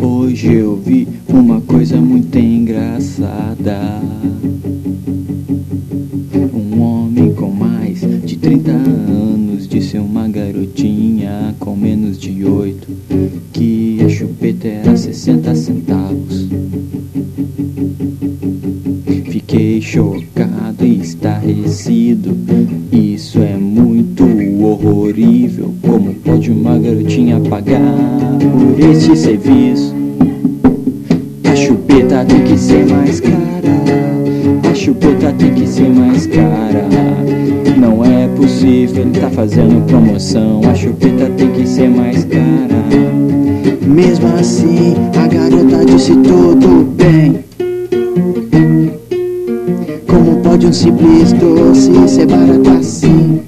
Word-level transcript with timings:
Hoje 0.00 0.54
eu 0.54 0.76
vi 0.76 1.06
uma 1.28 1.60
coisa 1.60 2.00
muito 2.00 2.38
engraçada. 2.38 4.00
Um 6.52 6.80
homem 6.80 7.34
com 7.34 7.50
mais 7.50 8.00
de 8.00 8.36
30 8.36 8.72
anos 8.72 9.68
disse 9.68 9.98
uma 9.98 10.26
garotinha 10.28 11.54
com 11.60 11.76
menos 11.76 12.18
de 12.18 12.44
8 12.44 12.88
que 13.52 13.98
a 14.04 14.08
chupeta 14.08 14.68
era 14.68 14.96
60 14.96 15.54
centavos. 15.54 16.48
Fiquei 19.30 19.80
chocado 19.80 20.31
e 20.80 21.00
estarrecido. 21.00 22.36
Isso 22.92 23.38
é 23.38 23.56
muito 23.56 24.24
horrorível. 24.62 25.72
Como 25.82 26.14
pode 26.14 26.50
uma 26.50 26.78
garotinha 26.78 27.40
pagar 27.40 27.80
por 28.40 28.90
este 28.90 29.16
serviço? 29.16 29.94
A 31.50 31.56
chupeta 31.56 32.24
tem 32.24 32.42
que 32.44 32.58
ser 32.58 32.86
mais 32.86 33.20
cara. 33.20 33.32
A 34.70 34.74
chupeta 34.74 35.32
tem 35.32 35.54
que 35.54 35.66
ser 35.66 35.88
mais 35.88 36.26
cara. 36.26 36.86
Não 37.76 38.04
é 38.04 38.28
possível, 38.28 39.02
ele 39.02 39.20
tá 39.20 39.30
fazendo 39.30 39.84
promoção. 39.86 40.60
A 40.68 40.74
chupeta 40.74 41.30
tem 41.36 41.50
que 41.52 41.66
ser 41.66 41.88
mais 41.88 42.24
cara. 42.24 42.82
Mesmo 43.86 44.28
assim, 44.38 44.94
a 45.16 45.26
garota 45.26 45.84
disse 45.84 46.12
tudo 46.16 46.84
bem. 46.96 47.44
Como 50.12 50.36
pode 50.42 50.66
um 50.66 50.72
simples 50.74 51.32
doce 51.32 51.90
ser 52.06 52.26
barato 52.26 52.68
assim? 52.78 53.40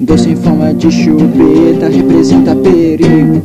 Doce 0.00 0.30
em 0.30 0.36
forma 0.36 0.72
de 0.72 0.90
chupeta 0.90 1.90
representa 1.90 2.56
perigo. 2.56 3.42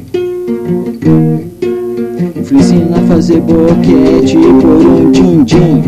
Ensina 2.49 2.97
a 2.97 3.01
fazer 3.13 3.41
boquete 3.41 4.37
por 4.61 4.85
um 4.87 5.11
din-din. 5.11 5.83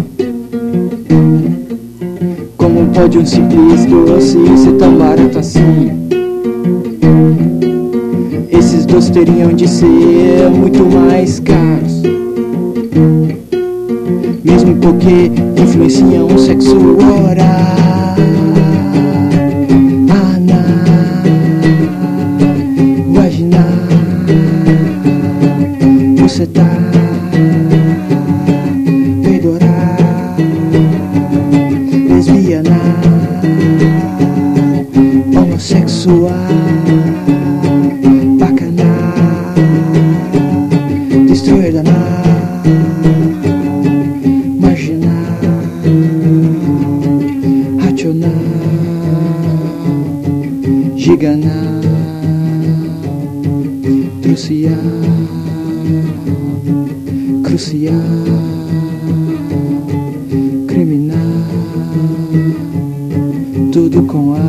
Como 2.58 2.88
pode 2.88 3.18
um 3.18 3.26
simples 3.26 3.86
doce 3.86 4.38
ser 4.58 4.74
tão 4.74 4.98
barato 4.98 5.40
assim? 5.40 5.90
Esses 8.52 8.86
doces 8.86 9.10
teriam 9.10 9.54
de 9.54 9.70
ser 9.70 10.50
muito 10.54 10.86
mais 10.86 11.40
caros. 11.40 11.85
Porque 14.96 15.30
influenciam 15.62 16.28
o 16.28 16.40
sexo 16.40 16.78
oral. 16.98 18.16
Anal, 20.10 20.64
vaginal. 23.14 23.60
Você 26.22 26.46
tá 26.48 26.66
peitoral, 29.22 29.68
lesbiana, 32.08 32.80
homossexual, 35.38 36.32
racional, 48.06 48.32
giganal, 50.96 51.82
trucial, 54.22 54.78
crucial, 57.44 57.94
criminal, 60.68 61.18
tudo 63.72 64.04
com 64.04 64.36
a 64.36 64.46